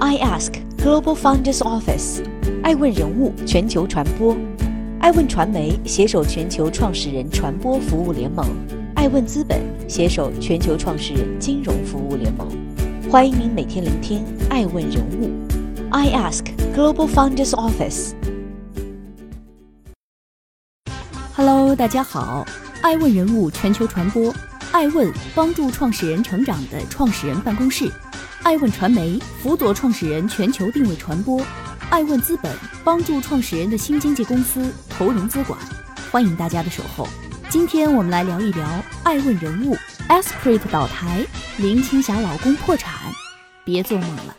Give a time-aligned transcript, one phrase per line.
[0.00, 2.22] I Ask Global Founders Office，
[2.62, 4.36] 爱问人物全球传播，
[5.00, 8.46] 爱问传媒携手全球创始人传播服务联盟，
[8.94, 12.46] 爱问资本携手全球创始人金融服务联盟。
[13.10, 15.32] 欢迎您每天聆听爱问人物
[15.90, 16.44] ，I Ask
[16.76, 18.12] Global Founders Office。
[21.34, 22.46] Hello，大家好，
[22.82, 24.32] 爱问人物全球传播，
[24.70, 27.90] 爱问帮助创始人成长的创始人办公室，
[28.44, 31.42] 爱问传媒辅佐创始人全球定位传播，
[31.90, 35.58] 爱问资本帮助创始人的新经济公司投融资管。
[36.10, 37.06] 欢迎大家的守候。
[37.50, 38.66] 今天我们来聊一聊
[39.02, 39.76] 爱问人物
[40.08, 41.26] Esprit 倒台，
[41.58, 42.92] 林青霞老公破产，
[43.64, 44.36] 别做梦了。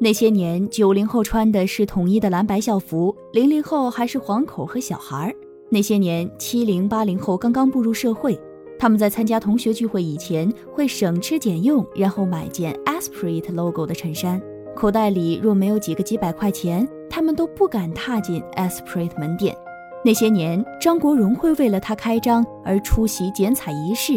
[0.00, 5.34] 那些年，九零后穿的是统一的蓝白校服，零零后还是黄口和小孩儿。
[5.70, 8.38] 那些年，七零八零后刚刚步入社会，
[8.82, 14.42] 他们在参加同学聚会以前会省吃俭用，然后买件 Esprit logo 的衬衫。
[14.74, 19.56] 口袋里若没有几个几百块钱，他们都不敢踏进 Esprit 门店。
[20.04, 24.14] 那些年，张国荣会为了他开张而出席剪彩仪式，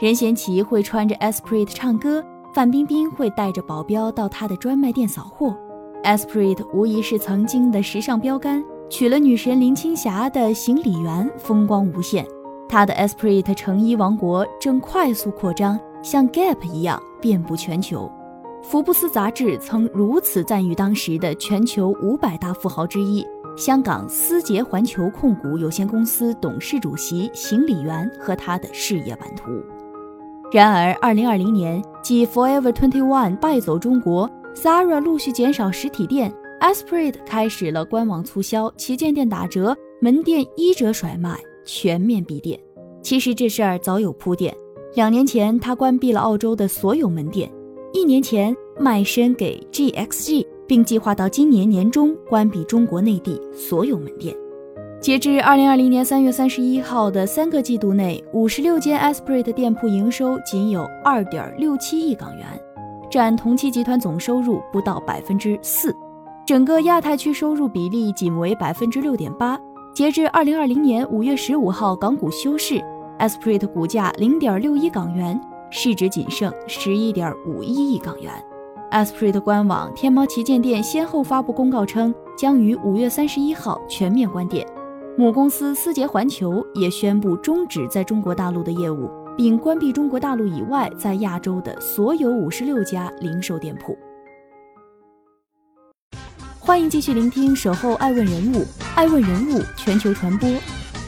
[0.00, 2.20] 任贤齐会穿着 Esprit 唱歌，
[2.52, 5.56] 范冰冰会带着保镖到他的专卖店扫货。
[6.02, 12.26] Esprit 无疑是曾经的时尚标杆，娶了女神林青霞的行李员风光无限。
[12.70, 18.08] 他的 Esprit 成衣王国正快速扩张，像 Gap 一样遍布全球。
[18.62, 23.26] 福布斯杂志曾如此赞誉当时的全球五百大富豪之一——
[23.58, 29.50] 香港思捷环球控股有限公司董事主席邢李元和他的事业版图。
[30.52, 42.58] 然而，二零二零年，继 Forever Twenty One 败走中国，Zara 陆续减少实体店，Esprit 开始了官网促销、旗舰店打折、门店一折甩卖，全面闭店。
[43.02, 44.54] 其实这事儿早有铺垫，
[44.94, 47.50] 两年前他关闭了澳洲的所有门店。
[47.92, 54.36] 一年前卖身给 GXG，并计划到今年年中关闭中国内地所有门店。
[55.00, 62.46] 截至二零二零年三月三十一号的三个季度内，五十六间 Esprit 店铺营收仅有二点六七亿港元，
[63.10, 65.90] 占同期集团总收入不到百分之四，
[66.46, 69.58] 整个亚太区收入比例仅为百分之六点八。
[69.92, 72.80] 截至二零二零年五月十五号港股休市
[73.18, 75.38] ，Esprit 股价零点六一港元。
[75.72, 78.32] 市值仅剩十一点五一亿港元。
[78.92, 84.66] Esprit 官网、天猫旗舰店先后发布公告称，将于五月三十一号全面关店。
[85.18, 93.96] 母公司思捷环球也宣布终止在中国大陆的业务，并关闭中国大陆以外在亚洲的所有五十六家零售店铺。
[96.62, 98.58] 欢迎继续聆听《守候爱问人物》，
[98.94, 100.46] 爱问人物全球传播，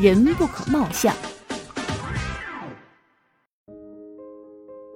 [0.00, 1.14] 人不可貌相。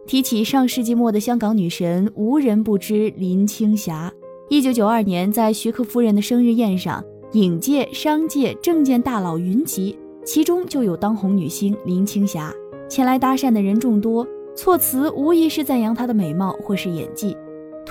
[0.06, 4.10] 提起上世纪末的香港女神，无人不知林青霞。
[4.48, 12.50] 一九九二年，在徐克夫人的生日宴上，影界、商界、政界大佬云集，其中就有当红女星林青霞。
[12.88, 17.36] 前来搭讪的人众多，措辞无疑是赞扬她的美貌或是演技。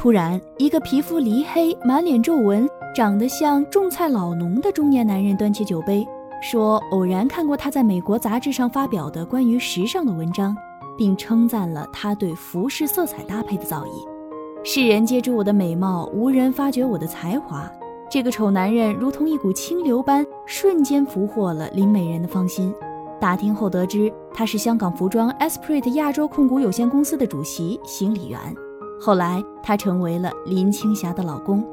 [0.06, 6.08] 突然，一个皮肤黧黑、满脸皱纹、长得像种菜老农的中年男人端起酒杯，
[6.44, 10.56] 说：“偶然看过他在美国杂志上发表的关于时尚的文章。”
[10.96, 14.08] 并称赞了他对服饰色彩搭配的造诣。
[14.64, 17.68] 世人皆知我的美貌，无人发觉我的才华。
[18.08, 22.72] 这个丑男人如同一股清流般，瞬间俘获了林美人的芳心。
[23.20, 28.40] 打听后得知，他是香港服装 Esprit 亚洲控股有限公司的主席邢李元。
[29.00, 31.66] 后来，他成为了林青霞的老公。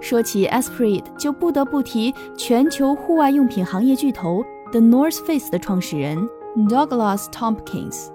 [0.00, 4.42] 说起 Esprit，就不得不提全球户外用品行业巨头
[4.72, 6.18] The North Face 的创始人
[6.56, 8.06] Douglas Tompkins。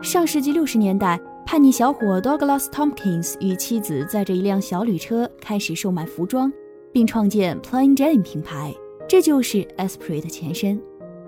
[0.00, 6.52] 上世纪六十年代，叛逆小伙 Douglas Tompkins 与妻子载着一辆小旅车开始售卖服装，
[6.92, 8.72] 并创建 Plain Jane 品牌，
[9.08, 10.80] 这就是 Esprit 的前身。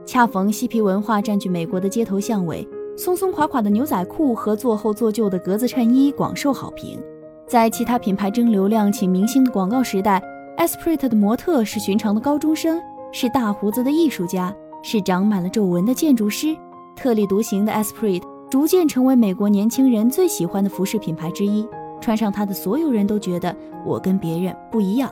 [0.05, 6.99] 恰逢嬉皮文化占据美国的街头巷尾，松松垮垮的牛仔裤和做厚做旧的格子衬衣广受好评。
[7.47, 10.23] 在其他品牌争流量请明星的广告时代
[10.57, 12.81] ，Esprit 的模特是寻常的高中生，
[13.13, 16.57] 是大胡子的艺术家，是长满了皱纹的建筑师。
[16.97, 18.23] 特立独行的 Esprit。
[18.49, 21.67] 逐渐成为美国年轻人最喜欢的服饰品牌之一。
[22.01, 23.55] 穿上它的所有人都觉得
[23.85, 25.11] 我跟别人不一样。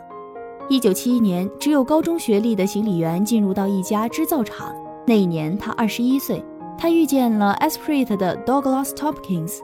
[0.69, 4.73] 一九七一年，只有高中学历的行李员进入到一家织造厂。
[5.05, 6.41] 那一年他二十一岁，
[6.79, 9.59] 他遇见了 Esprit 的 Douglas Topkins，。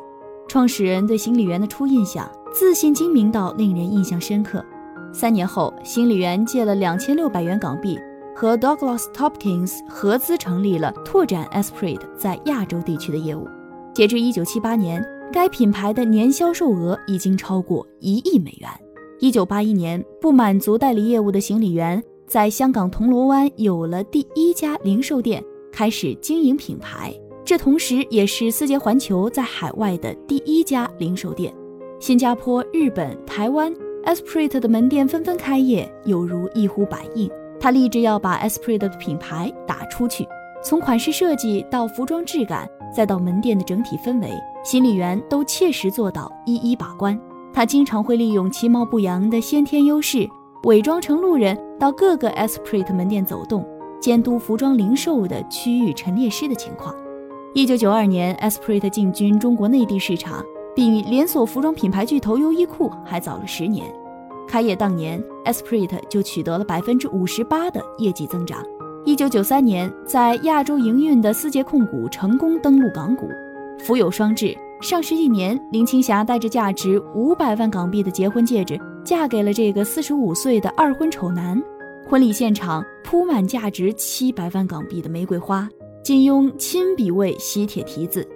[0.48, 4.64] 创始人对行李员的初印象，自信精明到令人印象深刻。
[5.12, 7.98] 三年后，行李员借了两千六百元港币，
[8.34, 13.46] 和 Douglas Topkins 合资成立了拓展 Esprit 在亚洲地区的业务。
[13.92, 18.70] 截至一九七八年该品牌的年销售额已经超过一亿美元。
[19.18, 27.12] 一九八一年，不满足代理业务的行李员在香港铜锣湾有了第一家零售店，开始经营品牌。
[27.44, 31.52] 这同时也是思捷环球在海外的第一家零售店。
[31.98, 33.74] 新加坡、日本、台湾
[34.04, 37.30] ，Esprit 的门店纷纷开业，有如一呼百应。
[37.58, 40.26] 他立志要把 Esprit 的品牌打出去，
[40.64, 44.30] 从款式设计到服装质感，再到门店的整体氛围，
[44.64, 47.18] 行李员都切实做到一一把关。
[47.52, 50.26] 他经常会利用其貌不扬的先天优势，
[50.62, 53.62] 伪装成路人到各个 Esprit 门店走动，
[54.00, 56.94] 监督服装零售的区域陈列师的情况。
[57.52, 60.44] 一九九二年，Esprit 进军中国内地市场，
[60.74, 63.86] 比连锁服装品牌巨头优衣库还早了十年。
[64.48, 68.64] 开业当年，Esprit 就取得了百分之五十八的业绩增长。
[69.04, 73.28] 一九九三年，在亚洲营运的思捷控股成功登陆港股，
[73.78, 74.56] 福有双至。
[74.80, 81.60] 上市一年，林青霞带着价值五百万港币的结婚戒指，嫁给了这个四十五岁的二婚丑男。
[82.10, 85.68] 婚礼现场铺满价值七百万港币的玫瑰花，
[86.02, 88.26] 金庸亲笔为喜帖题字。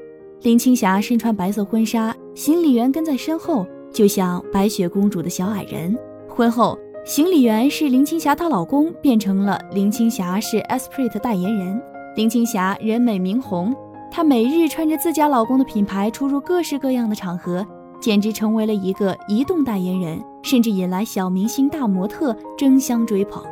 [0.43, 5.99] 林青霞身穿白色婚纱，行李员跟在身后，就像白雪公主的小矮人。
[6.29, 11.83] 婚后，行李员是林青霞她老公，变成了林青霞是 Esprit 代言人。
[12.15, 13.75] 林青霞人美名红。
[14.09, 17.67] 她每日穿着自家老公的品牌出入各式各样的场合，
[18.01, 23.43] 简直成为了一个移动代言人，甚至引来小明星、大模特争相追捧。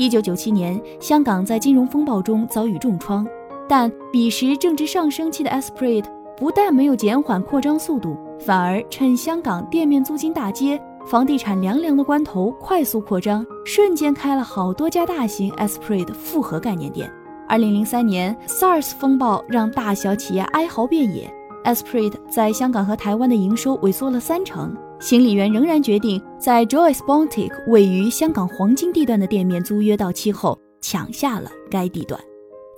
[0.00, 3.26] 一九九七年，香港在金融风暴中遭遇重创，
[3.68, 6.02] 但彼时正值上升期的 Esprit
[6.38, 17.12] 不但没有减缓扩张速度，反而趁香港店面租金大跌、房地产凉凉的关头快速扩张，瞬间开了好多家大型 Esprit 复合概念店。
[17.46, 21.30] 二零零三年，SARS 风暴让大小企业哀嚎遍野
[21.64, 24.74] ，Esprit 在香港和台湾的营收萎缩了三成。
[25.00, 32.20] 行李员仍然决定在 Joyce Boutique 位于香港黄金地段的店面租约到期后抢下了该地段。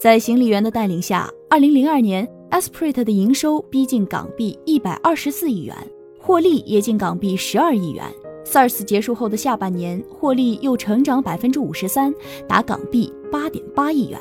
[0.00, 5.76] 在行李员的带领下，二零零二年，Esprit 的营收逼近港币一百二十四亿元，
[6.20, 8.04] 获利也近港币十二亿元。
[8.44, 12.14] SARS 结束后的下半年，获利又成长百分之五十三，
[12.48, 14.18] 达港币八点八亿元。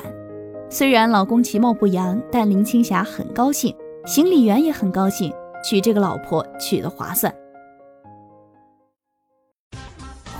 [0.68, 3.72] 虽然老公其貌不扬，但林青霞很高兴，
[4.06, 5.32] 行李员也很高兴，
[5.68, 7.32] 娶这个老婆娶得划算。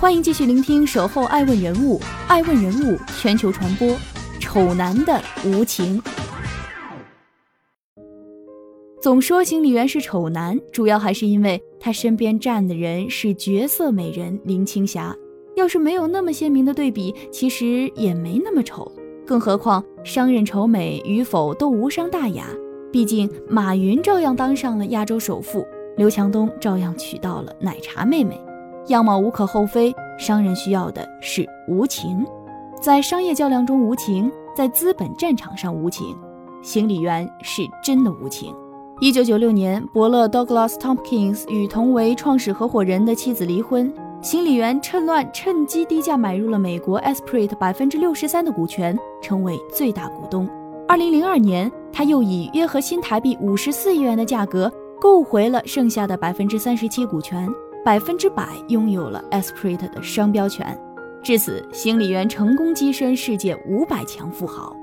[0.03, 1.97] 欢迎继续聆听《守候爱问人物》，
[2.27, 3.95] 爱问人物全球传播，
[4.37, 6.03] 丑男的无情。
[9.01, 15.15] 总说行李员是丑男，主要还是因为他身边站的人是绝色美人林青霞。
[15.55, 18.91] 要是没有那么鲜明的对比，其实也没那么丑。
[19.25, 22.47] 更何况，商人丑美与否都无伤大雅。
[22.91, 25.65] 毕竟，马云照样当上了亚洲首富，
[25.95, 28.37] 刘强东照样娶到了奶茶妹妹，
[28.87, 29.93] 样貌无可厚非。
[30.17, 32.25] 商人需要的是无情，
[32.79, 36.15] 在商业较量中无情，在资本战场上无情。
[36.61, 38.53] 行李员是真的无情。
[39.01, 43.91] 一九九六年，伯乐 Douglas Tompkins 与同为创始合伙人的妻子离婚。
[44.21, 50.47] 行李员趁乱趁机低价买入了美国 Esprit 百分之六十三的股权，成为最大股东。
[50.87, 54.71] 二零零二年，他又以约合新台币五十四亿元的价格
[55.01, 57.49] 购回了剩下的百分之三十七股权，
[57.83, 60.77] 百分之百拥有了 Esprit 的商标权。
[61.21, 64.75] 至此，行李员成功跻身世界五百强富豪。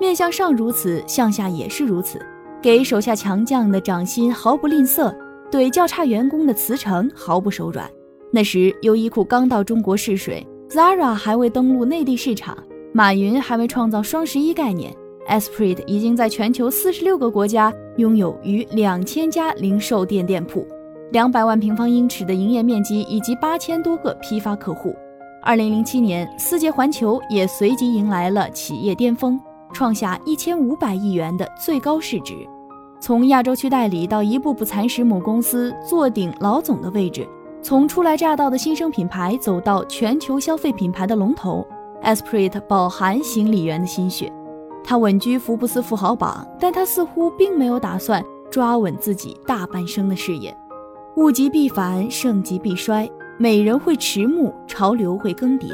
[0.00, 2.18] 面向上如此，向下也是如此，
[2.60, 5.14] 给手下强将的掌心毫不吝啬，
[5.50, 7.90] 对较差员工的辞呈毫不手软。
[8.30, 12.56] 那时，优衣库刚到中国试水，Zara 还未登陆内地市场，
[12.92, 14.94] 马云还没创造双十一概念
[15.28, 20.66] ，Esprit 已经在全球四十六个国家拥有逾两千家零售店店铺，
[21.16, 24.94] 两百万平方英尺的营业面积以及八千多个批发客户。
[25.42, 29.40] 二零零七年，思捷环球也随即迎来了企业巅峰，
[29.72, 32.34] 创下一千五百亿元的最高市值，
[33.00, 37.26] 从亚洲区代理到一步步蚕食母公司，坐顶老总的位置。
[37.62, 41.66] 从初来乍到的新生品牌走到全球消费品牌的龙头
[42.02, 44.30] ，Esprit 饱含行李员的心血。
[44.84, 50.54] 他稳居福布斯富豪榜，但他似乎并没有打算抓稳自己大半生的事业。
[51.16, 55.68] 物极必反，盛极必衰，美人会迟暮，潮流会更迭。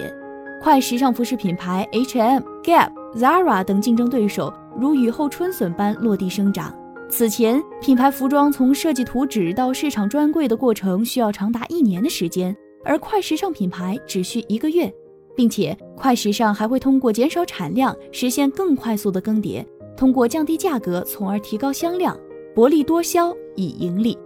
[0.63, 6.73] 快时尚服饰品牌 H&M、Gap、Zara 等竞争对手如雨后春笋般落地生长。
[7.09, 14.89] 此前，品牌服装从设计图纸到市场专柜的过程需要长达一年的时间，而快时尚品牌只需一个月，
[15.35, 22.17] 并且快时尚还会通过减少产量实现更快速的更迭，通过降低价格从而提高销量，
[22.55, 24.17] 薄利多销以盈利。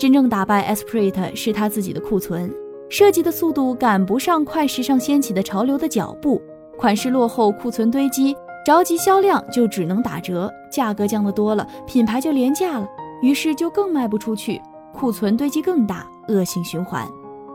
[0.00, 2.50] 真正打败 Esprit 是他自己的库存，
[2.88, 6.40] 设计的速度赶不上快时尚掀起的潮流的脚步，
[6.78, 12.88] 款式落后，库存堆积，着急销量就只能打折，价格降得多了，品牌就廉价了，
[13.20, 14.58] 于是就更卖不出去，
[14.94, 17.06] 库存堆积更大，恶性循环。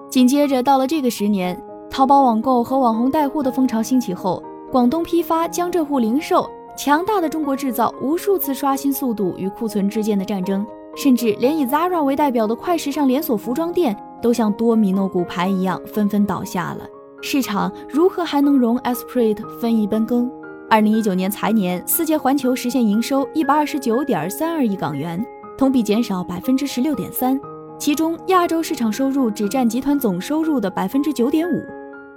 [0.07, 1.59] 紧接着到了这个十年，
[1.89, 6.47] 淘宝网购和网红带货的风潮兴起后，广东批发、江浙沪零售，
[6.77, 10.63] 强大的中国制造无数次刷新速度与库存之间的战争。
[10.95, 16.87] 甚至连以 Zara 为代表的快时尚连锁服装店都像多米诺骨牌一样纷纷倒下了。
[17.21, 20.31] 市场如何还能容 Esprit 分一杯羹？
[20.69, 25.23] 二零一九年财年，思捷环球实现营收一百二十九点三二亿港元，
[25.57, 27.39] 同比减少百分之十六点三，
[27.77, 31.61] 其中亚洲市场收入只占集团总收入的百分之九点五，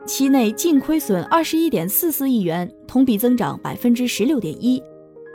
[0.06, 4.82] 期内净亏损二十一点四四亿元，同比增长百分之十六点一。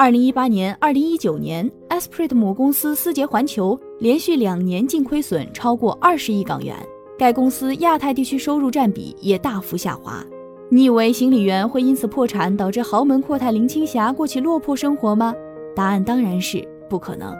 [0.03, 6.75] 二零一八年、二零一九年，Esprit 母公司思捷环球连续两年净亏损超过二十亿港元，
[7.17, 10.21] 该公司亚太地区收入占比也大幅下滑。
[10.69, 15.33] 你以为行李员会因此破产，导致豪门阔太林青霞过起落魄生活吗？
[15.73, 17.33] 答案当然是不可能。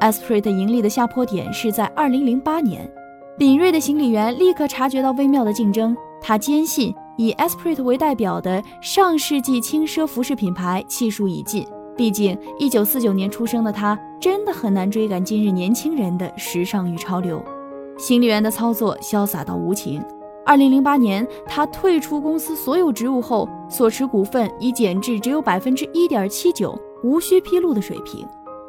[0.00, 2.92] Esprit 盈利的下坡点是在二零零八年，
[3.38, 11.64] 敏锐的行李员立刻察觉到微妙的竞争，他坚信以 Esprit 为代表的上世纪轻奢服饰品牌气数已尽。
[11.98, 17.44] 毕竟，一九四九年出生的他，真的很难追赶今日年轻人的时尚与潮流。
[17.98, 20.00] 行李员的操作潇洒到无情。
[20.46, 28.24] 二零零八年，他退出公司所有职务后，所持股份已减至只有百分之一点七九，无需披露的水平。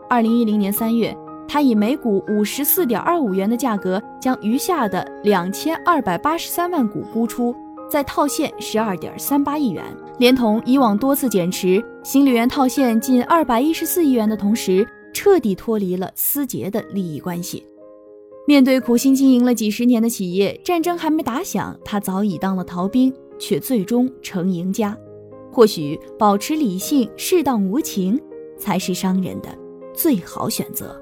[0.09, 1.15] 二零一零年三月，
[1.47, 7.55] 他以每股五十四点二五元的价格，将余下的两千二百八十三万股沽出。
[7.87, 9.83] 再套现十二点三八亿元，
[10.19, 17.63] 连同以往多次减持，行李员套现近二百一十四亿元的同时，彻底脱离了思杰的利益关系。
[18.45, 24.97] 面对苦心经营了几十年的企业，战争还没打响，他早已当了逃兵，却最终成赢家。
[25.51, 28.19] 或许保持理性，适当无情，
[28.57, 29.47] 才是商人的
[29.93, 31.01] 最好选择。